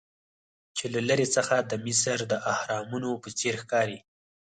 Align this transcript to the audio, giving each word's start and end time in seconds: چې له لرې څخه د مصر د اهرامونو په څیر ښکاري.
چې 0.77 0.85
له 0.93 0.99
لرې 1.07 1.27
څخه 1.35 1.55
د 1.69 1.71
مصر 1.85 2.17
د 2.31 2.33
اهرامونو 2.53 3.09
په 3.23 3.29
څیر 3.39 3.55
ښکاري. 3.61 3.99